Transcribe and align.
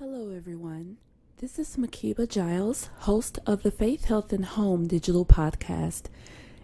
Hello, 0.00 0.30
everyone. 0.34 0.96
This 1.42 1.58
is 1.58 1.76
Makiba 1.76 2.26
Giles, 2.26 2.88
host 3.00 3.38
of 3.44 3.62
the 3.62 3.70
Faith, 3.70 4.06
Health, 4.06 4.32
and 4.32 4.46
Home 4.46 4.88
digital 4.88 5.26
podcast, 5.26 6.04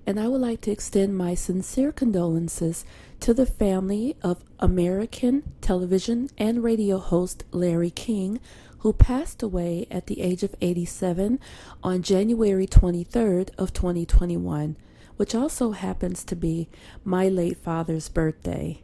and 0.07 0.19
I 0.19 0.27
would 0.27 0.41
like 0.41 0.63
to 0.63 0.71
extend 0.71 1.19
my 1.19 1.35
sincere 1.35 1.93
condolences 1.93 2.87
to 3.21 3.35
the 3.35 3.45
family 3.45 4.17
of 4.23 4.43
American 4.59 5.53
television 5.61 6.31
and 6.39 6.65
radio 6.65 6.97
host 6.97 7.45
Larry 7.51 7.91
King, 7.91 8.41
who 8.79 8.95
passed 8.95 9.43
away 9.43 9.87
at 9.91 10.07
the 10.07 10.23
age 10.23 10.43
of 10.43 10.55
87 10.63 11.39
on 11.83 12.01
January 12.01 12.67
23rd 12.67 13.51
of 13.59 13.75
2021, 13.75 14.79
which 15.19 15.35
also 15.35 15.73
happens 15.73 16.25
to 16.25 16.35
be 16.35 16.71
my 17.05 17.29
late 17.29 17.59
father's 17.59 18.09
birthday. 18.09 18.81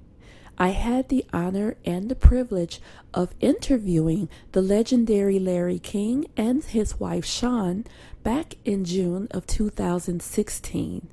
I 0.63 0.69
had 0.69 1.09
the 1.09 1.27
honor 1.33 1.77
and 1.85 2.09
the 2.09 2.15
privilege 2.15 2.81
of 3.13 3.35
interviewing 3.41 4.29
the 4.53 4.63
legendary 4.63 5.41
Larry 5.41 5.81
King 5.81 6.27
and 6.36 6.63
his 6.63 7.00
wife 7.00 7.25
Shawn 7.25 7.85
back 8.23 8.55
in 8.64 8.85
June 8.85 9.27
of 9.33 9.45
2016. 9.49 11.09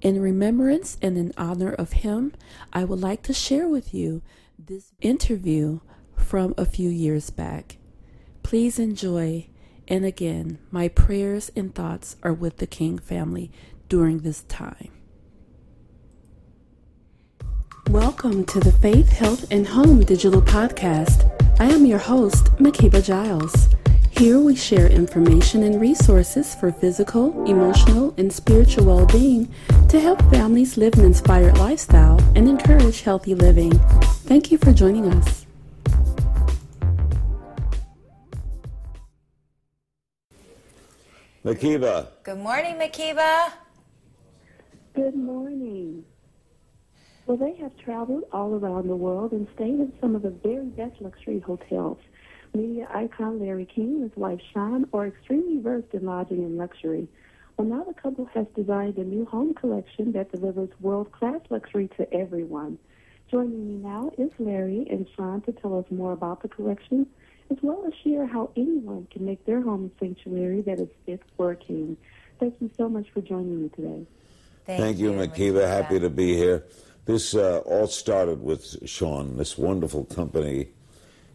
In 0.00 0.20
remembrance 0.20 0.98
and 1.00 1.16
in 1.16 1.32
honor 1.36 1.72
of 1.72 1.92
him, 1.92 2.32
I 2.72 2.82
would 2.82 2.98
like 2.98 3.22
to 3.22 3.32
share 3.32 3.68
with 3.68 3.94
you 3.94 4.20
this 4.58 4.90
interview 5.00 5.78
from 6.16 6.52
a 6.58 6.66
few 6.66 6.90
years 6.90 7.30
back. 7.30 7.76
Please 8.42 8.80
enjoy, 8.80 9.46
and 9.86 10.04
again, 10.04 10.58
my 10.72 10.88
prayers 10.88 11.52
and 11.54 11.72
thoughts 11.72 12.16
are 12.24 12.34
with 12.34 12.56
the 12.56 12.66
King 12.66 12.98
family 12.98 13.52
during 13.88 14.22
this 14.22 14.42
time. 14.48 14.97
Welcome 17.88 18.44
to 18.44 18.60
the 18.60 18.70
Faith, 18.70 19.08
Health, 19.08 19.46
and 19.50 19.66
Home 19.66 20.04
digital 20.04 20.42
podcast. 20.42 21.24
I 21.58 21.70
am 21.70 21.86
your 21.86 21.98
host, 21.98 22.44
Makiba 22.56 23.02
Giles. 23.02 23.68
Here 24.10 24.38
we 24.38 24.54
share 24.56 24.88
information 24.88 25.62
and 25.62 25.80
resources 25.80 26.54
for 26.54 26.70
physical, 26.70 27.46
emotional, 27.46 28.12
and 28.18 28.30
spiritual 28.30 28.84
well 28.84 29.06
being 29.06 29.50
to 29.88 29.98
help 29.98 30.20
families 30.30 30.76
live 30.76 30.98
an 30.98 31.06
inspired 31.06 31.56
lifestyle 31.56 32.20
and 32.36 32.46
encourage 32.46 33.00
healthy 33.00 33.34
living. 33.34 33.72
Thank 34.28 34.52
you 34.52 34.58
for 34.58 34.74
joining 34.74 35.06
us. 35.10 35.46
Makiba. 41.42 42.08
Good 42.22 42.38
morning, 42.38 42.74
Makiba. 42.74 43.52
Good 44.94 45.16
morning. 45.16 46.04
Well, 47.28 47.36
they 47.36 47.56
have 47.56 47.76
traveled 47.76 48.24
all 48.32 48.54
around 48.54 48.88
the 48.88 48.96
world 48.96 49.32
and 49.32 49.46
stayed 49.54 49.74
in 49.80 49.92
some 50.00 50.16
of 50.16 50.22
the 50.22 50.30
very 50.30 50.64
best 50.64 50.98
luxury 51.02 51.40
hotels. 51.40 51.98
Media 52.54 52.88
icon 52.94 53.38
Larry 53.38 53.66
King 53.66 53.96
and 53.96 54.02
his 54.04 54.16
wife 54.16 54.40
Shawn 54.54 54.88
are 54.94 55.08
extremely 55.08 55.60
versed 55.60 55.92
in 55.92 56.06
lodging 56.06 56.38
and 56.38 56.56
luxury. 56.56 57.06
Well, 57.58 57.66
now 57.68 57.84
the 57.84 57.92
couple 57.92 58.24
has 58.32 58.46
designed 58.56 58.96
a 58.96 59.04
new 59.04 59.26
home 59.26 59.52
collection 59.52 60.12
that 60.12 60.32
delivers 60.32 60.70
world-class 60.80 61.42
luxury 61.50 61.90
to 61.98 62.10
everyone. 62.14 62.78
Joining 63.30 63.68
me 63.68 63.86
now 63.86 64.10
is 64.16 64.30
Larry 64.38 64.86
and 64.90 65.06
Shawn 65.14 65.42
to 65.42 65.52
tell 65.52 65.78
us 65.78 65.84
more 65.90 66.12
about 66.12 66.40
the 66.40 66.48
collection, 66.48 67.06
as 67.50 67.58
well 67.60 67.84
as 67.86 67.92
share 68.02 68.26
how 68.26 68.52
anyone 68.56 69.06
can 69.10 69.26
make 69.26 69.44
their 69.44 69.60
home 69.60 69.92
a 69.94 69.98
sanctuary 70.02 70.62
that 70.62 70.80
is 70.80 70.88
fit 71.04 71.20
for 71.36 71.50
a 71.50 71.56
king. 71.56 71.98
Thank 72.40 72.54
you 72.62 72.70
so 72.78 72.88
much 72.88 73.10
for 73.12 73.20
joining 73.20 73.64
me 73.64 73.68
today. 73.68 74.06
Thank, 74.64 74.80
Thank 74.80 74.98
you, 74.98 75.12
Makiba. 75.12 75.66
Happy 75.66 76.00
to 76.00 76.08
be 76.08 76.34
here. 76.34 76.64
This 77.08 77.34
uh, 77.34 77.60
all 77.64 77.86
started 77.86 78.42
with 78.42 78.86
Shawn, 78.86 79.38
this 79.38 79.56
wonderful 79.56 80.04
company 80.04 80.68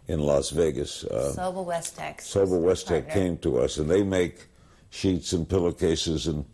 in 0.07 0.19
Las 0.19 0.51
Vegas. 0.51 1.03
Uh, 1.03 1.33
Westex. 1.35 2.17
Sobel 2.21 2.61
Westex 2.61 3.11
came 3.11 3.37
to 3.39 3.57
us, 3.57 3.77
and 3.77 3.89
they 3.89 4.03
make 4.03 4.49
sheets 4.91 5.33
and 5.33 5.49
pillowcases 5.49 6.27
and 6.27 6.45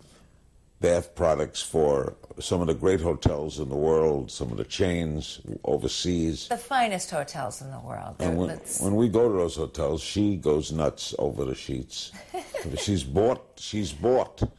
bath 0.79 1.15
products 1.15 1.61
for 1.61 2.15
some 2.39 2.61
of 2.61 2.67
the 2.67 2.73
great 2.73 3.01
hotels 3.01 3.59
in 3.59 3.67
the 3.67 3.75
world, 3.75 4.31
some 4.31 4.51
of 4.51 4.57
the 4.57 4.63
chains 4.63 5.41
overseas. 5.65 6.47
The 6.47 6.55
finest 6.55 7.11
hotels 7.11 7.61
in 7.61 7.71
the 7.71 7.79
world. 7.81 8.15
And 8.19 8.37
when, 8.37 8.51
when, 8.79 8.95
we 8.95 9.09
go 9.09 9.27
to 9.27 9.37
those 9.37 9.57
hotels, 9.57 10.01
she 10.01 10.37
goes 10.37 10.71
nuts 10.71 11.13
over 11.19 11.43
the 11.43 11.55
sheets. 11.55 12.13
she's 12.77 13.03
bought. 13.03 13.43
She's 13.57 13.91
bought 13.91 14.49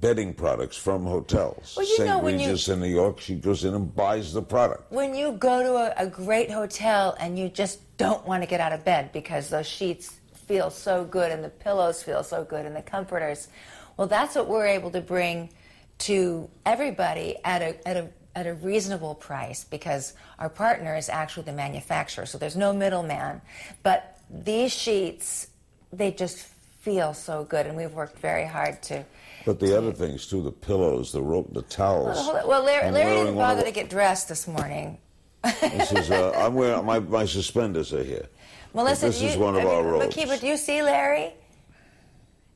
bedding 0.00 0.34
products 0.34 0.76
from 0.76 1.04
hotels. 1.04 1.74
Well, 1.76 1.86
St. 1.86 2.22
Regis 2.22 2.68
you, 2.68 2.74
in 2.74 2.80
New 2.80 2.88
York, 2.88 3.20
she 3.20 3.34
goes 3.34 3.64
in 3.64 3.74
and 3.74 3.94
buys 3.94 4.32
the 4.32 4.42
product. 4.42 4.90
When 4.92 5.14
you 5.14 5.32
go 5.32 5.62
to 5.62 5.74
a, 5.74 6.06
a 6.06 6.08
great 6.08 6.50
hotel 6.50 7.16
and 7.18 7.38
you 7.38 7.48
just 7.48 7.80
don't 7.96 8.26
want 8.26 8.42
to 8.42 8.48
get 8.48 8.60
out 8.60 8.72
of 8.72 8.84
bed 8.84 9.12
because 9.12 9.48
those 9.48 9.66
sheets 9.66 10.18
feel 10.46 10.70
so 10.70 11.04
good 11.04 11.32
and 11.32 11.42
the 11.42 11.48
pillows 11.48 12.02
feel 12.02 12.22
so 12.22 12.44
good 12.44 12.64
and 12.64 12.74
the 12.74 12.82
comforters, 12.82 13.48
well, 13.96 14.06
that's 14.06 14.34
what 14.34 14.48
we're 14.48 14.66
able 14.66 14.90
to 14.90 15.00
bring 15.00 15.50
to 15.98 16.48
everybody 16.64 17.36
at 17.44 17.62
a, 17.62 17.88
at 17.88 17.96
a 17.96 18.08
at 18.36 18.46
a 18.46 18.54
reasonable 18.54 19.16
price 19.16 19.64
because 19.64 20.14
our 20.38 20.48
partner 20.48 20.94
is 20.94 21.08
actually 21.08 21.42
the 21.42 21.52
manufacturer, 21.52 22.24
so 22.24 22.38
there's 22.38 22.56
no 22.56 22.72
middleman. 22.72 23.40
But 23.82 24.20
these 24.30 24.72
sheets, 24.72 25.48
they 25.92 26.12
just 26.12 26.46
feel 26.80 27.14
so 27.14 27.44
good, 27.44 27.66
and 27.66 27.76
we've 27.76 27.92
worked 27.92 28.18
very 28.18 28.46
hard 28.46 28.82
to 28.84 29.04
but 29.48 29.60
the 29.60 29.78
other 29.78 29.92
things 29.92 30.26
too, 30.26 30.42
the 30.42 30.52
pillows, 30.52 31.10
the 31.10 31.22
rope, 31.22 31.54
the 31.54 31.62
towels. 31.62 32.16
Well, 32.16 32.46
well 32.46 32.64
Larry, 32.64 32.90
Larry 32.90 33.16
didn't 33.16 33.36
bother 33.36 33.62
to 33.62 33.70
get 33.70 33.88
dressed 33.88 34.28
this 34.28 34.46
morning. 34.46 34.98
this 35.42 35.90
is, 35.90 36.10
uh, 36.10 36.32
I'm 36.36 36.54
wearing, 36.54 36.84
my, 36.84 36.98
my 36.98 37.24
suspenders 37.24 37.94
are 37.94 38.02
here. 38.02 38.26
Melissa, 38.74 39.06
this 39.06 39.22
you, 39.22 39.28
is 39.28 39.38
one 39.38 39.56
of 39.56 39.64
our 39.64 39.82
robes. 39.82 40.14
Makiba, 40.14 40.38
do 40.38 40.46
you 40.46 40.58
see 40.58 40.82
Larry? 40.82 41.32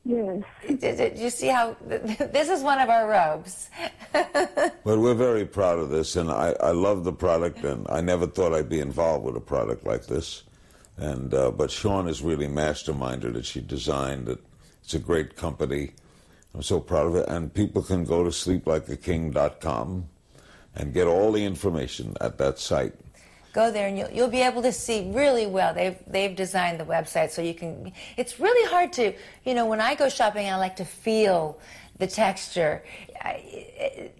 Yes. 0.05 0.43
Did, 0.67 0.79
did, 0.79 1.17
you 1.17 1.31
see 1.31 1.47
how 1.47 1.75
this 1.87 2.49
is 2.49 2.61
one 2.61 2.79
of 2.79 2.89
our 2.89 3.09
robes? 3.09 3.71
but 4.11 4.75
we're 4.85 5.15
very 5.15 5.45
proud 5.45 5.79
of 5.79 5.89
this, 5.89 6.15
and 6.15 6.29
I, 6.29 6.53
I 6.61 6.71
love 6.73 7.05
the 7.05 7.13
product, 7.13 7.63
and 7.63 7.87
I 7.89 8.01
never 8.01 8.27
thought 8.27 8.53
I'd 8.53 8.69
be 8.69 8.81
involved 8.81 9.25
with 9.25 9.35
a 9.35 9.41
product 9.41 9.83
like 9.83 10.05
this. 10.05 10.43
And 10.97 11.33
uh, 11.33 11.51
but 11.51 11.71
Shawn 11.71 12.07
is 12.07 12.21
really 12.21 12.47
masterminded 12.47 13.35
it. 13.35 13.45
She 13.45 13.61
designed 13.61 14.29
it. 14.29 14.39
It's 14.83 14.93
a 14.93 14.99
great 14.99 15.35
company. 15.35 15.91
I'm 16.53 16.61
so 16.61 16.79
proud 16.79 17.07
of 17.07 17.15
it. 17.15 17.29
And 17.29 17.53
people 17.53 17.81
can 17.81 18.03
go 18.03 18.23
to 18.23 18.29
sleeplikeaking.com 18.29 20.09
and 20.75 20.93
get 20.93 21.07
all 21.07 21.31
the 21.31 21.43
information 21.43 22.15
at 22.21 22.37
that 22.37 22.59
site. 22.59 22.93
Go 23.53 23.71
there 23.71 23.87
and 23.87 23.97
you'll, 23.97 24.09
you'll 24.09 24.29
be 24.29 24.41
able 24.41 24.63
to 24.63 24.71
see 24.71 25.11
really 25.11 25.45
well. 25.45 25.73
They've, 25.73 25.97
they've 26.07 26.35
designed 26.35 26.79
the 26.79 26.85
website 26.85 27.29
so 27.29 27.41
you 27.41 27.53
can. 27.53 27.91
It's 28.17 28.39
really 28.39 28.69
hard 28.69 28.91
to, 28.93 29.13
you 29.45 29.53
know, 29.53 29.67
when 29.67 29.79
I 29.79 29.93
go 29.93 30.09
shopping, 30.09 30.47
I 30.49 30.55
like 30.57 30.75
to 30.77 30.85
feel 30.85 31.59
the 31.99 32.07
texture. 32.07 32.83
I, 33.21 34.11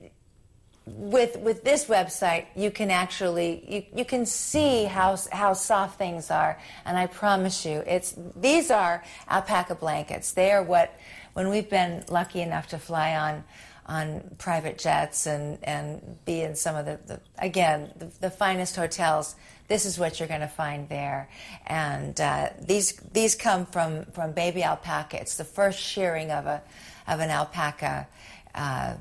with 0.86 1.38
with 1.38 1.64
this 1.64 1.86
website 1.86 2.46
you 2.56 2.70
can 2.70 2.92
actually 2.92 3.64
you, 3.68 4.00
you 4.00 4.06
can 4.06 4.26
see 4.26 4.84
how 4.84 5.18
how 5.32 5.54
soft 5.54 5.98
things 5.98 6.30
are. 6.30 6.60
And 6.86 6.98
I 6.98 7.08
promise 7.08 7.66
you 7.66 7.84
it's 7.88 8.16
these 8.36 8.70
are 8.70 9.04
alpaca 9.30 9.76
blankets. 9.76 10.34
They 10.34 10.52
are 10.52 10.64
what 10.64 10.94
when 11.34 11.50
we've 11.50 11.70
been 11.70 12.04
lucky 12.10 12.42
enough 12.42 12.68
to 12.68 12.78
fly 12.78 13.16
on 13.16 13.44
on 13.86 14.24
private 14.38 14.78
jets 14.78 15.26
and, 15.26 15.58
and 15.64 16.18
be 16.24 16.42
in 16.42 16.56
some 16.56 16.76
of 16.76 16.86
the, 16.86 17.00
the 17.06 17.20
again 17.38 17.92
the, 17.98 18.06
the, 18.22 18.30
finest 18.30 18.78
hotels 18.78 19.36
this 19.68 19.86
is 19.86 19.98
what 19.98 20.20
you're 20.20 20.28
going 20.28 20.42
to 20.42 20.48
find 20.48 20.90
there. 20.90 21.30
And 21.66 22.20
uh, 22.20 22.50
these 22.62 22.94
these 23.14 23.36
come 23.36 23.66
from 23.66 24.06
from 24.06 24.34
baby 24.34 24.64
alpaca. 24.64 25.20
It's 25.20 25.38
the 25.38 25.46
first 25.46 25.80
shearing 25.80 26.32
of 26.32 26.46
a 26.46 26.62
of 27.08 27.20
an 27.20 27.30
alpaca 27.30 28.08
uh, 28.54 28.96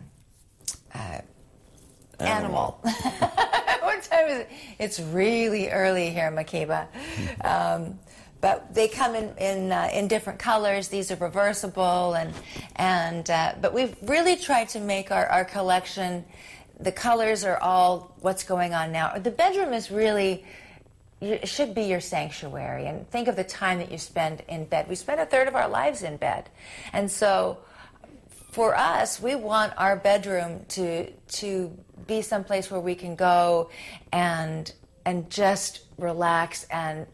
uh, 0.94 1.18
animal, 2.26 2.80
animal. 2.84 3.30
what 3.82 4.02
time 4.02 4.28
is 4.28 4.38
it 4.38 4.50
it's 4.78 5.00
really 5.00 5.68
early 5.70 6.10
here 6.10 6.30
makiba 6.30 6.86
um, 7.44 7.98
but 8.42 8.74
they 8.74 8.88
come 8.88 9.14
in 9.14 9.34
in, 9.38 9.72
uh, 9.72 9.88
in 9.94 10.08
different 10.08 10.40
colors. 10.40 10.88
These 10.88 11.12
are 11.12 11.16
reversible, 11.16 12.14
and 12.14 12.34
and 12.76 13.30
uh, 13.30 13.54
but 13.62 13.72
we've 13.72 13.96
really 14.02 14.36
tried 14.36 14.68
to 14.70 14.80
make 14.80 15.10
our, 15.10 15.26
our 15.26 15.44
collection. 15.44 16.24
The 16.80 16.92
colors 16.92 17.44
are 17.44 17.56
all 17.58 18.12
what's 18.20 18.42
going 18.42 18.74
on 18.74 18.90
now. 18.90 19.16
The 19.16 19.30
bedroom 19.30 19.72
is 19.72 19.90
really 19.90 20.44
it 21.20 21.48
should 21.48 21.72
be 21.72 21.84
your 21.84 22.00
sanctuary, 22.00 22.86
and 22.86 23.08
think 23.10 23.28
of 23.28 23.36
the 23.36 23.44
time 23.44 23.78
that 23.78 23.92
you 23.92 23.98
spend 23.98 24.42
in 24.48 24.64
bed. 24.64 24.88
We 24.88 24.96
spend 24.96 25.20
a 25.20 25.26
third 25.26 25.46
of 25.46 25.54
our 25.54 25.68
lives 25.68 26.02
in 26.02 26.16
bed, 26.16 26.50
and 26.92 27.08
so 27.08 27.58
for 28.52 28.76
us, 28.76 29.18
we 29.18 29.34
want 29.34 29.72
our 29.78 29.96
bedroom 29.96 30.66
to 30.68 31.10
to 31.10 31.76
be 32.06 32.20
someplace 32.20 32.70
where 32.70 32.80
we 32.80 32.94
can 32.94 33.16
go 33.16 33.70
and 34.12 34.70
and 35.06 35.28
just 35.30 35.80
relax 35.98 36.64
and 36.70 37.06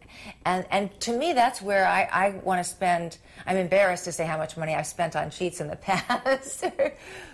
and 0.45 0.65
and 0.69 0.99
to 0.99 1.17
me 1.17 1.33
that's 1.33 1.61
where 1.61 1.87
I, 1.87 2.03
I 2.11 2.29
want 2.43 2.59
to 2.59 2.69
spend 2.69 3.17
I'm 3.47 3.55
embarrassed 3.55 4.03
to 4.03 4.11
say 4.11 4.25
how 4.25 4.37
much 4.37 4.57
money 4.57 4.75
I've 4.75 4.85
spent 4.85 5.15
on 5.15 5.31
sheets 5.31 5.61
in 5.61 5.67
the 5.67 5.75
past. 5.87 6.65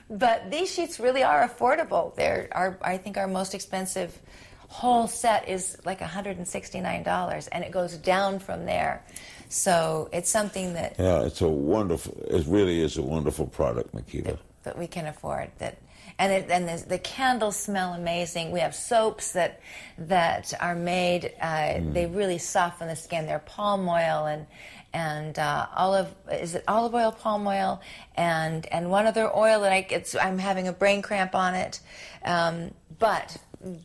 But 0.08 0.52
these 0.52 0.72
sheets 0.72 1.00
really 1.00 1.24
are 1.24 1.48
affordable. 1.48 2.16
They're 2.16 2.48
our 2.52 2.78
I 2.84 2.98
think 2.98 3.18
our 3.18 3.28
most 3.28 3.56
expensive 3.56 4.20
whole 4.68 5.08
set 5.08 5.48
is 5.48 5.78
like 5.86 6.00
$169 6.00 7.50
and 7.52 7.64
it 7.64 7.72
goes 7.72 7.98
down 7.98 8.40
from 8.40 8.66
there. 8.66 9.06
So 9.50 10.10
it's 10.12 10.30
something 10.30 10.74
that 10.74 10.96
Yeah, 10.98 11.22
it's 11.24 11.42
a 11.42 11.48
wonderful. 11.48 12.18
It 12.28 12.46
really 12.48 12.82
is 12.82 12.98
a 12.98 13.02
wonderful 13.02 13.48
product, 13.48 13.94
Makiba. 13.94 14.38
that 14.64 14.78
we 14.78 14.88
can 14.88 15.06
afford 15.06 15.52
that 15.60 15.78
and 16.18 16.32
it, 16.32 16.50
and 16.50 16.68
the, 16.68 16.88
the 16.88 16.98
candles 17.00 17.58
smell 17.58 17.94
amazing 17.94 18.52
we 18.52 18.60
have 18.60 18.76
soaps 18.76 19.34
that 19.34 19.60
that 19.98 20.54
are 20.60 20.76
made 20.76 21.34
uh, 21.42 21.80
they 21.92 22.06
really 22.06 22.38
soften 22.38 22.88
the 22.88 22.96
skin 22.96 23.26
they're 23.26 23.40
palm 23.40 23.88
oil 23.88 24.26
and 24.26 24.46
and 24.94 25.38
uh, 25.40 25.68
olive 25.76 26.14
is 26.32 26.56
it 26.56 26.64
olive 26.68 26.96
oil 26.96 27.12
palm 27.12 27.46
oil 27.48 27.82
and 28.16 28.66
and 28.68 28.90
one 28.90 29.06
other 29.06 29.30
oil 29.36 29.62
that 29.62 29.72
I 29.72 29.86
it's 29.90 30.16
I'm 30.16 30.38
having 30.38 30.68
a 30.68 30.74
brain 30.74 31.02
cramp 31.02 31.36
on 31.36 31.54
it 31.54 31.82
um, 32.24 32.72
but 32.98 33.36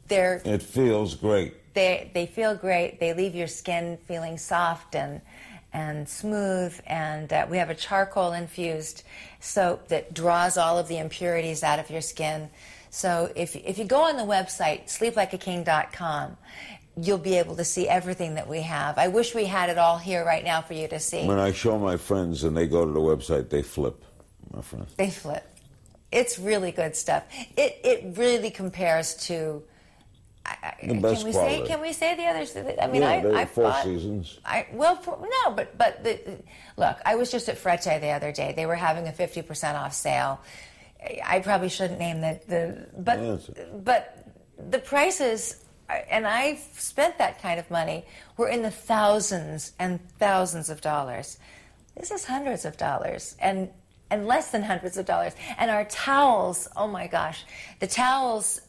they're 0.09 0.43
It 0.44 0.62
feels 0.62 1.15
great. 1.15 1.55
they 1.75 2.11
they 2.15 2.27
feel 2.27 2.55
great. 2.55 3.00
They 3.00 3.15
leave 3.15 3.35
your 3.35 3.49
skin 3.49 3.99
feeling 4.06 4.38
soft 4.38 4.94
and 4.94 5.21
and 5.73 6.09
smooth. 6.09 6.79
And 6.87 7.32
uh, 7.32 7.47
we 7.49 7.56
have 7.59 7.71
a 7.71 7.75
charcoal 7.75 8.32
infused 8.32 9.05
soap 9.41 9.88
that 9.88 10.12
draws 10.12 10.56
all 10.56 10.79
of 10.79 10.88
the 10.88 10.99
impurities 10.99 11.62
out 11.62 11.79
of 11.79 11.91
your 11.91 12.00
skin. 12.03 12.50
So 12.91 13.31
if 13.37 13.55
if 13.56 13.79
you 13.79 13.85
go 13.85 14.03
on 14.03 14.17
the 14.17 14.25
website 14.25 14.87
sleeplikeaking.com, 14.88 16.37
you'll 16.97 17.19
be 17.19 17.37
able 17.37 17.56
to 17.56 17.65
see 17.65 17.88
everything 17.88 18.35
that 18.35 18.49
we 18.49 18.62
have. 18.62 18.99
I 18.99 19.09
wish 19.09 19.35
we 19.35 19.47
had 19.47 19.71
it 19.71 19.79
all 19.79 19.97
here 19.97 20.25
right 20.25 20.44
now 20.44 20.61
for 20.61 20.75
you 20.75 20.88
to 20.88 20.99
see. 20.99 21.25
When 21.27 21.38
I 21.38 21.53
show 21.53 21.79
my 21.79 21.97
friends 21.97 22.44
and 22.44 22.56
they 22.56 22.67
go 22.67 22.85
to 22.85 22.91
the 22.93 23.00
website, 23.00 23.49
they 23.49 23.62
flip. 23.62 24.05
My 24.53 24.61
friends. 24.62 24.93
They 24.97 25.11
flip. 25.11 25.47
It's 26.11 26.38
really 26.41 26.73
good 26.73 26.97
stuff. 26.97 27.23
It 27.56 27.79
it 27.85 28.19
really 28.19 28.50
compares 28.50 29.15
to. 29.29 29.62
The 30.83 30.95
best 31.01 31.21
can 31.23 31.27
we 31.27 31.33
quality. 31.33 31.57
say? 31.62 31.67
Can 31.67 31.81
we 31.81 31.93
say 31.93 32.17
the 32.17 32.25
others? 32.27 32.55
I 32.57 32.87
mean, 32.87 33.03
Yeah, 33.03 33.09
I, 33.39 33.41
I 33.43 33.45
Four 33.47 33.65
bought- 33.65 33.85
Seasons. 33.85 34.39
I 34.45 34.67
well, 34.73 34.97
for, 34.97 35.19
no, 35.21 35.53
but 35.55 35.77
but 35.79 36.05
the, 36.05 36.19
look, 36.77 36.97
I 37.07 37.15
was 37.17 37.31
just 37.31 37.49
at 37.49 37.57
Frette 37.59 38.01
the 38.01 38.11
other 38.11 38.31
day. 38.33 38.53
They 38.55 38.67
were 38.67 38.75
having 38.77 39.07
a 39.09 39.12
fifty 39.12 39.43
percent 39.43 39.77
off 39.77 39.95
sale. 39.95 40.41
I 41.25 41.41
probably 41.41 41.71
shouldn't 41.71 41.99
name 41.99 42.21
the 42.21 42.41
the, 42.47 42.87
but 42.99 43.19
Yes. 43.21 43.51
but 43.83 44.27
the 44.59 44.79
prices, 44.79 45.65
and 45.89 46.27
I've 46.27 46.59
spent 46.77 47.17
that 47.19 47.41
kind 47.41 47.59
of 47.59 47.71
money. 47.71 48.05
Were 48.37 48.49
in 48.49 48.61
the 48.63 48.71
thousands 48.71 49.73
and 49.79 49.99
thousands 50.19 50.69
of 50.69 50.81
dollars. 50.83 51.39
This 51.97 52.11
is 52.11 52.25
hundreds 52.27 52.65
of 52.67 52.77
dollars, 52.77 53.35
and 53.41 53.71
and 54.11 54.27
less 54.27 54.51
than 54.51 54.63
hundreds 54.63 54.99
of 54.99 55.06
dollars. 55.06 55.33
And 55.59 55.71
our 55.71 55.85
towels, 55.87 56.69
oh 56.77 56.87
my 56.87 57.06
gosh, 57.06 57.45
the 57.79 57.87
towels 57.87 58.61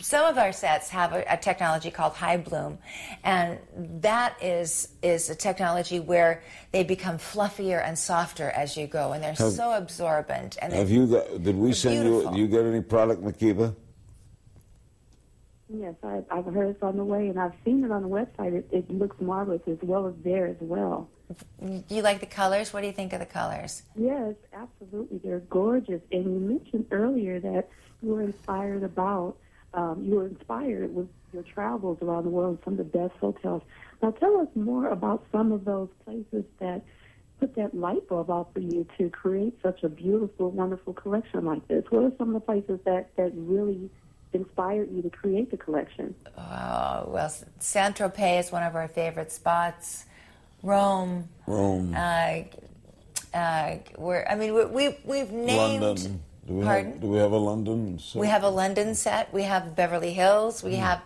some 0.00 0.24
of 0.24 0.38
our 0.38 0.52
sets 0.52 0.88
have 0.90 1.12
a, 1.12 1.24
a 1.28 1.36
technology 1.36 1.90
called 1.90 2.14
high 2.14 2.36
bloom 2.36 2.78
and 3.22 3.58
that 4.00 4.36
is 4.42 4.88
is 5.02 5.30
a 5.30 5.34
technology 5.34 6.00
where 6.00 6.42
they 6.72 6.82
become 6.84 7.18
fluffier 7.18 7.82
and 7.86 7.98
softer 7.98 8.50
as 8.50 8.76
you 8.76 8.86
go 8.86 9.12
and 9.12 9.22
they're 9.22 9.34
Have- 9.34 9.52
so 9.52 9.72
absorbent 9.72 10.56
and 10.62 10.72
Have 10.72 10.90
you 10.90 11.06
got? 11.06 11.42
Did 11.42 11.56
we 11.56 11.72
send 11.72 11.96
you? 11.96 12.02
beautiful. 12.10 12.32
Do 12.32 12.38
you 12.40 12.48
get 12.48 12.64
any 12.64 12.80
product, 12.82 13.22
Makiba? 13.22 13.74
Yes, 15.68 15.94
I, 16.02 16.22
I've 16.30 16.44
heard 16.44 16.68
it's 16.68 16.82
on 16.82 16.96
the 16.96 17.04
way, 17.04 17.28
and 17.28 17.40
I've 17.40 17.54
seen 17.64 17.84
it 17.84 17.90
on 17.90 18.02
the 18.02 18.08
website. 18.08 18.52
It, 18.54 18.68
it 18.70 18.90
looks 18.90 19.18
marvelous 19.20 19.62
as 19.66 19.78
well 19.82 20.06
as 20.06 20.14
there 20.22 20.46
as 20.46 20.56
well. 20.60 21.08
do 21.64 21.82
you 21.88 22.02
like 22.02 22.20
the 22.20 22.26
colors 22.26 22.72
what 22.72 22.82
do 22.82 22.86
you 22.86 22.92
think 22.92 23.12
of 23.14 23.18
the 23.18 23.26
colors 23.26 23.82
Yes, 23.96 24.34
absolutely. 24.52 25.18
They're 25.24 25.40
gorgeous. 25.50 26.02
And 26.12 26.24
you 26.24 26.38
mentioned 26.38 26.86
earlier 26.90 27.40
that 27.40 27.68
you 28.02 28.10
were 28.10 28.22
inspired 28.22 28.82
about, 28.82 29.36
um, 29.74 30.04
you 30.04 30.14
were 30.14 30.26
inspired 30.26 30.94
with 30.94 31.08
your 31.32 31.42
travels 31.42 31.98
around 32.00 32.24
the 32.24 32.30
world, 32.30 32.58
some 32.64 32.74
of 32.74 32.78
the 32.78 32.84
best 32.84 33.14
hotels. 33.20 33.62
Now 34.02 34.12
tell 34.12 34.40
us 34.40 34.48
more 34.54 34.88
about 34.88 35.24
some 35.32 35.52
of 35.52 35.64
those 35.64 35.88
places 36.04 36.44
that 36.60 36.82
put 37.40 37.54
that 37.56 37.74
light 37.74 38.08
bulb 38.08 38.30
out 38.30 38.52
for 38.54 38.60
you 38.60 38.86
to 38.98 39.10
create 39.10 39.58
such 39.62 39.82
a 39.82 39.88
beautiful, 39.88 40.50
wonderful 40.50 40.92
collection 40.92 41.44
like 41.44 41.66
this. 41.68 41.84
What 41.90 42.04
are 42.04 42.12
some 42.16 42.28
of 42.28 42.34
the 42.34 42.40
places 42.40 42.78
that, 42.84 43.14
that 43.16 43.32
really 43.34 43.90
inspired 44.32 44.90
you 44.92 45.02
to 45.02 45.10
create 45.10 45.50
the 45.50 45.56
collection? 45.56 46.14
oh 46.36 47.04
well 47.08 47.32
saint 47.60 47.96
tropez 47.96 48.40
is 48.40 48.52
one 48.52 48.62
of 48.62 48.74
our 48.74 48.88
favorite 48.88 49.30
spots 49.30 50.04
rome 50.62 51.28
Rome, 51.46 51.94
uh, 51.96 52.40
uh, 53.32 53.76
where 53.96 54.28
i 54.30 54.34
mean 54.34 54.54
we, 54.54 54.64
we, 54.64 54.96
we've 55.04 55.30
named 55.30 55.82
London. 55.82 56.22
Do 56.46 56.54
we 56.54 56.64
Pardon? 56.64 56.92
have? 56.92 57.00
Do 57.00 57.06
we 57.08 57.18
have 57.18 57.32
a 57.32 57.36
London? 57.38 57.98
set? 57.98 58.20
We 58.20 58.26
have 58.26 58.42
a 58.42 58.48
London 58.48 58.94
set. 58.94 59.32
We 59.32 59.42
have 59.44 59.74
Beverly 59.74 60.12
Hills. 60.12 60.62
We 60.62 60.76
have, 60.76 61.02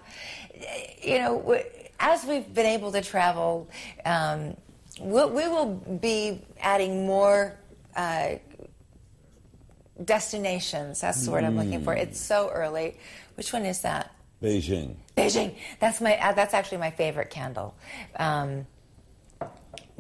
you 1.03 1.19
know, 1.19 1.61
as 2.01 2.25
we've 2.25 2.53
been 2.53 2.67
able 2.67 2.93
to 2.93 3.03
travel, 3.03 3.69
um, 4.05 4.57
we'll, 5.01 5.31
we 5.31 5.47
will 5.49 5.75
be 5.75 6.41
adding 6.61 7.07
more 7.07 7.57
uh, 7.95 8.37
destinations. 10.05 11.01
That's 11.01 11.25
the 11.25 11.31
word 11.31 11.45
I'm 11.45 11.57
looking 11.57 11.83
for. 11.83 11.95
It's 11.95 12.21
so 12.21 12.51
early. 12.51 12.97
Which 13.37 13.53
one 13.53 13.65
is 13.65 13.83
that? 13.83 14.13
Beijing. 14.43 14.95
Beijing. 15.17 15.57
That's 15.81 16.01
my. 16.01 16.17
Uh, 16.17 16.33
that's 16.33 16.55
actually 16.55 16.79
my 16.79 16.91
favorite 16.91 17.31
candle. 17.31 17.75
Um, 18.17 18.67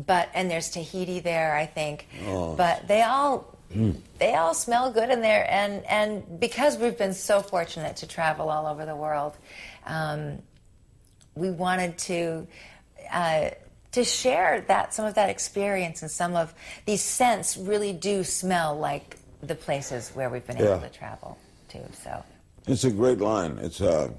but 0.05 0.29
and 0.33 0.49
there's 0.49 0.71
Tahiti 0.71 1.19
there, 1.19 1.57
I 1.57 1.67
think. 1.67 2.07
Oh. 2.27 2.55
But 2.55 2.87
they 2.87 3.03
all 3.03 3.58
they 4.19 4.35
all 4.35 4.55
smell 4.55 4.91
good 4.91 5.11
in 5.11 5.21
there, 5.21 5.47
and 5.49 5.85
and 5.87 6.41
because 6.41 6.77
we've 6.79 6.97
been 6.97 7.15
so 7.15 7.43
fortunate 7.43 7.97
to 7.97 8.07
travel 8.07 8.49
all 8.49 8.67
over 8.67 8.87
the 8.87 8.97
world, 8.97 9.37
um, 9.87 10.39
we 11.35 11.51
wanted 11.51 11.99
to. 11.99 12.47
Uh, 13.13 13.51
to 13.91 14.05
share 14.05 14.61
that 14.69 14.93
some 14.93 15.07
of 15.07 15.15
that 15.15 15.31
experience 15.31 16.03
and 16.03 16.11
some 16.11 16.37
of 16.37 16.53
these 16.85 17.01
scents 17.01 17.57
really 17.57 17.95
do 17.95 18.23
smell 18.23 18.77
like 18.77 19.17
the 19.43 19.55
places 19.55 20.11
where 20.11 20.29
we've 20.29 20.47
been 20.47 20.59
able 20.59 20.79
to 20.79 20.91
travel 20.91 21.39
to. 21.71 21.81
So 21.95 22.23
It's 22.67 22.85
a 22.85 22.91
great 22.91 23.19
line. 23.19 23.59
It's 23.63 23.81
uh, 23.81 24.11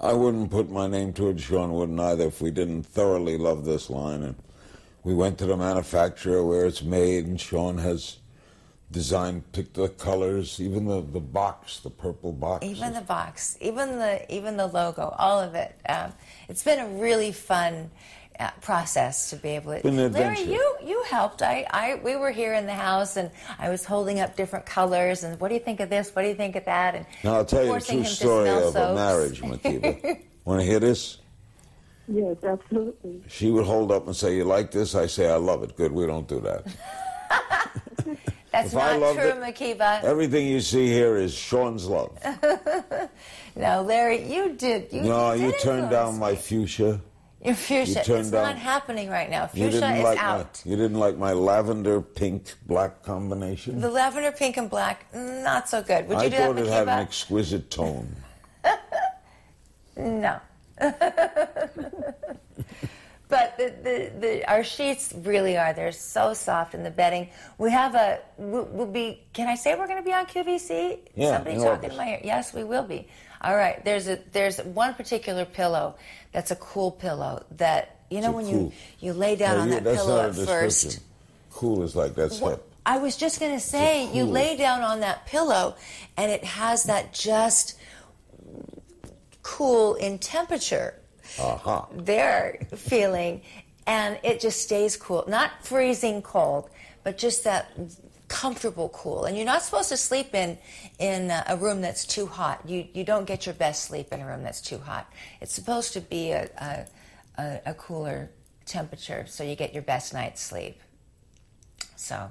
I 0.00 0.12
wouldn't 0.12 0.50
put 0.50 0.70
my 0.70 0.86
name 0.86 1.12
to 1.14 1.28
it. 1.28 1.40
Shawn 1.40 1.72
wouldn't 1.72 1.98
either 1.98 2.26
if 2.26 2.40
we 2.40 2.50
didn't 2.50 2.84
thoroughly 2.84 3.38
love 3.38 3.64
this 3.64 3.90
line. 3.90 4.22
And 4.22 4.36
we 5.04 5.14
went 5.14 5.38
to 5.38 5.46
the 5.46 5.56
manufacturer 5.56 6.44
where 6.44 6.64
it's 6.64 6.82
made, 6.82 7.26
and 7.26 7.40
Shawn 7.40 7.78
has 7.78 8.18
designed, 8.92 9.50
picked 9.52 9.74
the 9.74 9.88
colors, 9.88 10.60
even 10.60 10.86
the, 10.86 11.00
the 11.00 11.20
box, 11.20 11.80
the 11.80 11.90
purple 11.90 12.32
box. 12.32 12.64
Even 12.64 12.92
the 12.92 13.00
box, 13.00 13.56
even 13.60 13.98
the 13.98 14.32
even 14.32 14.56
the 14.56 14.66
logo, 14.66 15.14
all 15.18 15.40
of 15.40 15.54
it. 15.54 15.74
Um, 15.88 16.12
it's 16.48 16.62
been 16.62 16.78
a 16.78 16.88
really 17.00 17.32
fun 17.32 17.90
uh, 18.38 18.50
process 18.60 19.30
to 19.30 19.36
be 19.36 19.50
able 19.50 19.74
to. 19.74 19.82
Been 19.82 19.98
an 19.98 20.12
Larry, 20.12 20.42
you 20.42 20.76
you 20.84 21.02
helped. 21.08 21.42
I, 21.42 21.66
I 21.70 22.00
we 22.04 22.16
were 22.16 22.30
here 22.30 22.54
in 22.54 22.66
the 22.66 22.74
house 22.74 23.16
and 23.16 23.30
I 23.58 23.70
was 23.70 23.84
holding 23.84 24.20
up 24.20 24.36
different 24.36 24.66
colors 24.66 25.24
and 25.24 25.40
what 25.40 25.48
do 25.48 25.54
you 25.54 25.60
think 25.60 25.80
of 25.80 25.88
this? 25.88 26.14
What 26.14 26.22
do 26.22 26.28
you 26.28 26.34
think 26.34 26.56
of 26.56 26.64
that? 26.66 26.94
And 26.94 27.06
now 27.24 27.34
I'll 27.34 27.44
tell 27.44 27.60
you 27.60 27.66
the 27.66 27.72
forcing 27.72 27.96
true 27.96 28.02
him 28.02 28.04
to 28.04 28.14
story 28.14 28.48
smell 28.48 28.68
of 28.68 28.76
a 28.76 28.78
soaps. 28.78 28.96
marriage, 28.96 29.40
Makiba. 29.42 30.22
Want 30.44 30.60
to 30.60 30.66
hear 30.66 30.80
this? 30.80 31.18
Yes, 32.08 32.36
absolutely. 32.42 33.22
She 33.28 33.50
would 33.50 33.64
hold 33.64 33.92
up 33.92 34.06
and 34.06 34.14
say, 34.14 34.36
"You 34.36 34.44
like 34.44 34.72
this?" 34.72 34.94
I 34.94 35.06
say, 35.06 35.30
"I 35.30 35.36
love 35.36 35.62
it." 35.62 35.76
Good. 35.76 35.92
We 35.92 36.04
don't 36.06 36.26
do 36.26 36.40
that. 36.40 36.66
That's 38.52 38.68
If 38.68 38.74
not 38.74 38.98
true, 39.14 39.28
it- 39.28 39.40
Makiba. 39.40 40.02
Everything 40.04 40.46
you 40.46 40.60
see 40.60 40.88
here 40.88 41.16
is 41.16 41.34
Shawn's 41.34 41.86
love. 41.86 42.18
No, 43.54 43.82
Larry, 43.82 44.22
you 44.32 44.54
did. 44.54 44.90
You, 44.90 45.02
No, 45.02 45.32
you 45.34 45.48
you 45.48 45.52
turned 45.60 45.90
down 45.90 46.18
my 46.18 46.34
fuchsia. 46.34 47.02
Your 47.44 47.54
fuchsia. 47.54 47.98
you 47.98 48.04
turned 48.04 48.20
it's 48.20 48.30
down- 48.30 48.46
not 48.46 48.56
happening 48.56 49.10
right 49.10 49.28
now. 49.28 49.46
Fuchsia 49.46 49.66
is 49.68 49.80
like 49.82 50.18
out. 50.18 50.62
my 50.64 50.70
you 50.70 50.74
didn't 50.76 50.98
like 50.98 51.18
my 51.18 51.32
lavender 51.34 52.00
pink 52.00 52.54
black 52.66 53.02
combination. 53.02 53.78
The 53.80 53.90
lavender, 53.90 54.32
pink, 54.32 54.56
and 54.56 54.70
black, 54.70 55.04
not 55.14 55.68
so 55.68 55.82
good. 55.82 56.08
Would 56.08 56.16
you 56.18 56.24
I 56.24 56.28
do 56.30 56.36
thought 56.36 56.56
that, 56.56 56.64
it 56.64 56.70
had 56.70 56.88
an 56.88 56.98
exquisite 57.00 57.70
tone. 57.70 58.08
No. 59.94 60.40
but 63.32 63.56
the, 63.56 63.72
the, 63.82 64.12
the, 64.20 64.50
our 64.50 64.62
sheets 64.62 65.14
really 65.16 65.56
are. 65.56 65.72
They're 65.72 65.90
so 65.90 66.34
soft 66.34 66.74
in 66.74 66.82
the 66.82 66.90
bedding. 66.90 67.30
We 67.56 67.70
have 67.70 67.94
a, 67.94 68.18
we'll, 68.36 68.64
we'll 68.66 68.86
be, 68.86 69.22
can 69.32 69.48
I 69.48 69.54
say 69.54 69.74
we're 69.74 69.86
going 69.86 69.96
to 69.96 70.04
be 70.04 70.12
on 70.12 70.26
QVC? 70.26 70.98
Yeah, 71.14 71.36
Somebody 71.36 71.56
talking 71.56 71.90
in 71.92 71.96
my 71.96 72.08
ear. 72.10 72.20
Yes, 72.22 72.52
we 72.52 72.62
will 72.62 72.82
be. 72.82 73.08
All 73.40 73.56
right. 73.56 73.82
There's 73.86 74.06
a, 74.06 74.18
there's 74.32 74.58
one 74.58 74.92
particular 74.92 75.46
pillow 75.46 75.94
that's 76.32 76.50
a 76.50 76.56
cool 76.56 76.90
pillow 76.90 77.42
that, 77.52 77.96
you 78.10 78.20
know, 78.20 78.32
when 78.32 78.44
cool- 78.44 78.72
you, 79.00 79.08
you 79.08 79.12
lay 79.14 79.34
down 79.34 79.56
No, 79.56 79.62
on 79.62 79.68
you- 79.68 79.80
that 79.80 79.96
pillow 79.96 80.28
at 80.28 80.34
first. 80.34 81.00
Cool 81.54 81.82
is 81.84 81.96
like 81.96 82.14
that's 82.14 82.38
hip. 82.38 82.62
I 82.84 82.98
was 82.98 83.16
just 83.16 83.40
going 83.40 83.54
to 83.54 83.60
say, 83.60 84.12
you 84.12 84.24
lay 84.24 84.58
down 84.58 84.82
on 84.82 85.00
that 85.00 85.24
pillow 85.24 85.76
and 86.18 86.30
it 86.30 86.44
has 86.44 86.84
that 86.84 87.14
just 87.14 87.78
cool 89.42 89.94
in 89.94 90.18
temperature 90.18 90.94
Uh-huh. 91.38 91.70
Aha. 91.70 91.88
their 91.94 92.58
feeling 92.76 93.42
and 93.86 94.18
it 94.22 94.40
just 94.40 94.62
stays 94.62 94.96
cool. 94.96 95.24
Not 95.26 95.50
freezing 95.62 96.22
cold, 96.22 96.70
but 97.02 97.18
just 97.18 97.44
that 97.44 97.70
comfortable 98.28 98.88
cool. 98.90 99.24
And 99.24 99.36
you're 99.36 99.46
not 99.46 99.62
supposed 99.62 99.88
to 99.90 99.96
sleep 99.96 100.34
in 100.34 100.56
in 100.98 101.30
a 101.30 101.56
room 101.56 101.80
that's 101.80 102.06
too 102.06 102.26
hot. 102.26 102.60
You 102.66 102.86
you 102.94 103.04
don't 103.04 103.26
get 103.26 103.46
your 103.46 103.54
best 103.54 103.84
sleep 103.84 104.12
in 104.12 104.20
a 104.20 104.26
room 104.26 104.42
that's 104.42 104.60
too 104.60 104.78
hot. 104.78 105.12
It's 105.40 105.52
supposed 105.52 105.92
to 105.94 106.00
be 106.00 106.30
a, 106.30 106.86
a, 107.38 107.60
a 107.66 107.74
cooler 107.74 108.30
temperature 108.64 109.24
so 109.26 109.42
you 109.44 109.56
get 109.56 109.74
your 109.74 109.82
best 109.82 110.14
night's 110.14 110.40
sleep. 110.40 110.80
So 111.96 112.30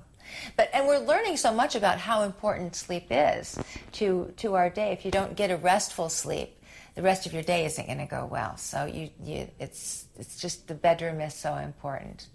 but 0.56 0.70
and 0.74 0.88
we're 0.88 1.00
learning 1.00 1.38
so 1.38 1.54
much 1.54 1.76
about 1.76 1.98
how 1.98 2.24
important 2.24 2.76
sleep 2.76 3.08
is 3.10 3.58
to 3.94 4.34
to 4.38 4.56
our 4.56 4.70
day. 4.70 4.92
If 4.92 5.06
you 5.06 5.12
don't 5.12 5.36
get 5.36 5.52
a 5.52 5.58
restful 5.58 6.10
sleep, 6.10 6.56
the 6.96 7.02
rest 7.02 7.26
of 7.26 7.34
your 7.34 7.44
day 7.44 7.66
isn't 7.66 7.86
going 7.86 8.00
to 8.00 8.06
go 8.06 8.26
well. 8.26 8.58
So 8.58 8.86
you, 8.86 9.10
you 9.24 9.48
it's 9.60 10.06
it's 10.18 10.40
just 10.40 10.68
the 10.68 10.76
bedroom 10.76 11.22
is 11.22 11.34
so 11.34 11.56
important. 11.56 12.28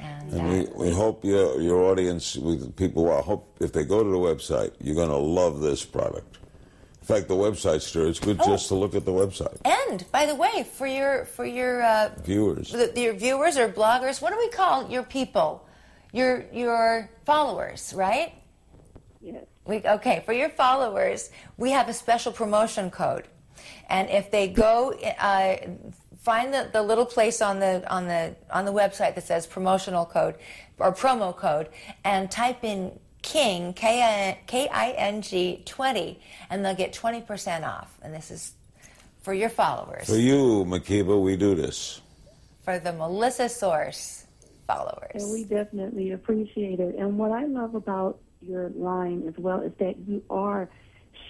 And, 0.00 0.32
and 0.32 0.50
we, 0.50 0.86
we 0.86 0.90
hope 0.90 1.24
your 1.24 1.60
your 1.60 1.84
audience, 1.90 2.36
people, 2.76 3.12
I 3.12 3.20
hope 3.20 3.56
if 3.60 3.72
they 3.72 3.84
go 3.84 4.02
to 4.02 4.10
the 4.10 4.16
website, 4.16 4.72
you're 4.80 4.96
going 4.96 5.08
to 5.08 5.16
love 5.16 5.60
this 5.60 5.84
product. 5.84 6.38
In 7.00 7.06
fact, 7.06 7.28
the 7.28 7.34
website's 7.34 7.92
there. 7.92 8.06
It's 8.06 8.18
good 8.18 8.38
oh. 8.40 8.46
just 8.46 8.68
to 8.68 8.74
look 8.74 8.94
at 8.94 9.04
the 9.04 9.12
website. 9.12 9.58
And 9.64 10.10
by 10.10 10.26
the 10.26 10.34
way, 10.34 10.66
for 10.72 10.86
your 10.86 11.26
for 11.26 11.44
your 11.44 11.82
uh, 11.82 12.10
viewers, 12.24 12.72
the, 12.72 12.92
your 12.96 13.14
viewers 13.14 13.56
or 13.56 13.68
bloggers, 13.68 14.22
what 14.22 14.32
do 14.32 14.38
we 14.38 14.48
call 14.48 14.90
your 14.90 15.02
people? 15.02 15.66
Your 16.12 16.46
your 16.52 17.10
followers, 17.24 17.92
right? 17.94 18.32
Yes. 19.20 19.44
We, 19.66 19.78
okay, 19.78 20.22
for 20.26 20.32
your 20.32 20.50
followers, 20.50 21.30
we 21.56 21.70
have 21.70 21.88
a 21.88 21.94
special 21.94 22.32
promotion 22.32 22.90
code, 22.90 23.24
and 23.88 24.08
if 24.10 24.30
they 24.30 24.48
go 24.48 24.92
uh, 25.18 25.56
find 26.20 26.54
the, 26.54 26.70
the 26.72 26.82
little 26.82 27.06
place 27.06 27.42
on 27.42 27.60
the 27.60 27.82
on 27.92 28.06
the 28.06 28.34
on 28.50 28.64
the 28.64 28.72
website 28.72 29.14
that 29.14 29.24
says 29.24 29.46
promotional 29.46 30.06
code 30.06 30.36
or 30.78 30.92
promo 30.92 31.36
code 31.36 31.68
and 32.04 32.30
type 32.30 32.64
in 32.64 32.98
King 33.22 33.72
K 33.72 34.02
I 34.02 34.94
N 34.96 35.22
G 35.22 35.62
twenty 35.64 36.20
and 36.50 36.64
they'll 36.64 36.74
get 36.74 36.92
twenty 36.92 37.20
percent 37.20 37.64
off. 37.64 37.96
And 38.02 38.12
this 38.14 38.30
is 38.30 38.52
for 39.22 39.32
your 39.32 39.48
followers. 39.48 40.06
For 40.06 40.16
you, 40.16 40.64
Makiba, 40.66 41.18
we 41.20 41.36
do 41.36 41.54
this. 41.54 42.02
For 42.62 42.78
the 42.78 42.92
Melissa 42.92 43.48
Source 43.48 44.26
followers. 44.66 45.22
And 45.22 45.32
we 45.32 45.44
definitely 45.44 46.12
appreciate 46.12 46.80
it. 46.80 46.96
And 46.96 47.18
what 47.18 47.32
I 47.32 47.44
love 47.46 47.74
about 47.74 48.18
your 48.42 48.68
line 48.70 49.26
as 49.26 49.34
well 49.38 49.60
is 49.62 49.72
that 49.78 49.96
you 50.06 50.22
are 50.28 50.68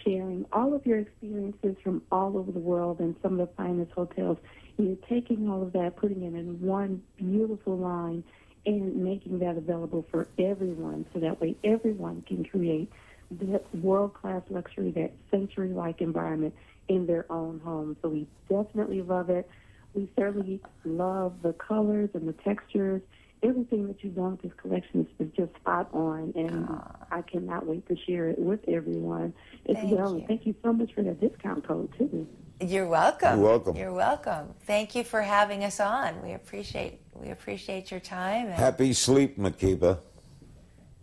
sharing 0.04 0.46
all 0.52 0.74
of 0.74 0.84
your 0.86 0.98
experiences 0.98 1.76
from 1.82 2.02
all 2.10 2.36
over 2.36 2.52
the 2.52 2.58
world 2.58 3.00
and 3.00 3.14
some 3.22 3.38
of 3.38 3.48
the 3.48 3.54
finest 3.54 3.92
hotels 3.92 4.38
you're 4.76 4.96
taking 5.08 5.48
all 5.48 5.62
of 5.62 5.72
that, 5.72 5.96
putting 5.96 6.22
it 6.22 6.34
in 6.34 6.60
one 6.60 7.02
beautiful 7.16 7.76
line, 7.76 8.24
and 8.66 8.96
making 8.96 9.38
that 9.38 9.56
available 9.56 10.04
for 10.10 10.26
everyone 10.38 11.04
so 11.12 11.20
that 11.20 11.40
way 11.40 11.54
everyone 11.64 12.22
can 12.22 12.44
create 12.44 12.90
that 13.30 13.62
world 13.74 14.14
class 14.14 14.42
luxury, 14.48 14.90
that 14.90 15.12
sensory 15.30 15.68
like 15.68 16.00
environment 16.00 16.54
in 16.88 17.06
their 17.06 17.30
own 17.30 17.60
home. 17.60 17.96
So 18.02 18.08
we 18.08 18.26
definitely 18.48 19.02
love 19.02 19.30
it. 19.30 19.48
We 19.94 20.08
certainly 20.18 20.60
love 20.84 21.34
the 21.42 21.52
colors 21.52 22.10
and 22.14 22.26
the 22.26 22.32
textures. 22.32 23.02
Everything 23.44 23.86
that 23.88 24.02
you've 24.02 24.14
done 24.14 24.32
with 24.32 24.42
this 24.42 24.52
collection 24.56 25.06
is, 25.20 25.28
just 25.36 25.54
spot 25.56 25.90
on, 25.92 26.32
and 26.34 26.66
Aww. 26.66 26.96
I 27.10 27.20
cannot 27.20 27.66
wait 27.66 27.86
to 27.88 27.96
share 28.06 28.30
it 28.30 28.38
with 28.38 28.60
everyone 28.66 29.34
as 29.68 29.76
Thank 29.76 29.92
well. 29.92 30.16
You. 30.16 30.24
thank 30.26 30.46
you 30.46 30.54
so 30.62 30.72
much 30.72 30.94
for 30.94 31.02
that 31.02 31.20
discount 31.20 31.66
code, 31.66 31.92
too. 31.98 32.26
You're 32.60 32.86
welcome. 32.86 33.40
You're 33.40 33.48
welcome. 33.48 33.76
You're 33.76 33.92
welcome. 33.92 34.54
Thank 34.62 34.94
you 34.94 35.04
for 35.04 35.20
having 35.20 35.62
us 35.62 35.78
on. 35.78 36.22
We 36.22 36.32
appreciate 36.32 37.00
we 37.12 37.30
appreciate 37.30 37.90
your 37.90 38.00
time. 38.00 38.48
happy 38.48 38.92
sleep, 38.94 39.38
Makiba. 39.38 39.98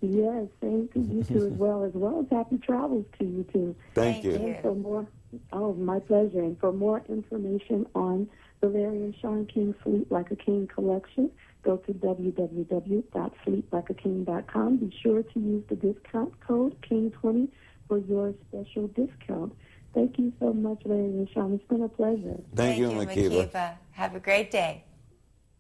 Yes, 0.02 0.48
thank 0.60 0.94
to 0.94 1.00
you 1.00 1.24
too 1.24 1.46
as 1.46 1.54
well, 1.54 1.84
as 1.84 1.94
well 1.94 2.22
as 2.22 2.26
happy 2.36 2.58
travels 2.58 3.06
to 3.20 3.26
you 3.26 3.46
too. 3.54 3.76
Thank, 3.94 4.24
Thank 4.24 4.26
you. 4.26 4.48
And 4.48 4.62
for 4.62 4.74
more, 4.74 5.08
oh, 5.54 5.74
my 5.74 6.00
pleasure. 6.00 6.40
And 6.40 6.60
for 6.60 6.74
more 6.74 7.04
information 7.08 7.86
on 7.94 8.28
the 8.62 8.68
Larry 8.68 8.98
and 8.98 9.16
Shawn 9.22 9.46
King 9.46 9.76
Sleep 9.84 10.08
Like 10.10 10.32
a 10.32 10.36
King 10.36 10.68
collection, 10.74 11.30
go 11.64 11.78
to 11.78 11.94
www.sleeplikeaking.com. 11.94 14.78
Be 14.78 14.98
sure 15.02 15.24
to 15.24 15.40
use 15.40 15.64
the 15.70 15.76
discount 15.76 16.34
code 16.46 16.76
King20 16.82 17.48
for 17.88 18.00
your 18.00 18.34
special 18.48 18.88
discount. 18.88 19.54
Thank 19.94 20.18
you 20.18 20.34
so 20.40 20.54
much, 20.54 20.82
Larry 20.86 21.06
and 21.06 21.30
Shawn. 21.30 21.54
It's 21.54 21.64
been 21.68 21.84
a 21.84 21.90
pleasure. 21.90 22.38
Thank, 22.56 22.58
Thank 22.78 22.80
you, 22.80 22.90
Makiba. 22.90 23.52
Makiba. 23.52 23.74
Have 23.92 24.16
a 24.16 24.20
great 24.20 24.52
day. 24.52 24.84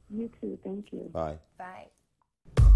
You 0.09 0.29
too. 0.39 0.57
Thank 0.63 0.91
you. 0.91 1.09
Bye. 1.11 1.37
Bye. 1.57 1.87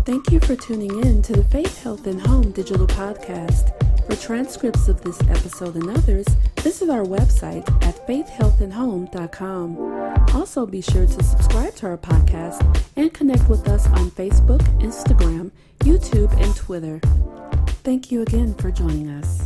Thank 0.06 0.32
you 0.32 0.40
for 0.40 0.56
tuning 0.56 1.04
in 1.04 1.22
to 1.24 1.34
the 1.34 1.44
Faith, 1.46 1.82
Health, 1.82 2.06
and 2.08 2.22
Home 2.22 2.52
digital 2.52 2.88
podcast. 2.88 3.95
For 4.06 4.16
transcripts 4.16 4.88
of 4.88 5.02
this 5.02 5.20
episode 5.22 5.76
and 5.76 5.90
others, 5.90 6.28
visit 6.62 6.90
our 6.90 7.04
website 7.04 7.68
at 7.84 8.08
faithhealthandhome.com. 8.08 10.36
Also, 10.36 10.66
be 10.66 10.82
sure 10.82 11.08
to 11.08 11.24
subscribe 11.24 11.76
to 11.76 11.88
our 11.88 11.98
podcast 11.98 12.82
and 12.96 13.14
connect 13.14 13.50
with 13.50 13.68
us 13.68 13.86
on 13.88 14.12
Facebook, 14.12 14.62
Instagram, 14.80 15.52
YouTube, 15.80 16.32
and 16.42 16.56
Twitter. 16.56 17.02
Thank 17.84 18.12
you 18.12 18.22
again 18.22 18.54
for 18.56 18.72
joining 18.72 19.10
us. 19.10 19.45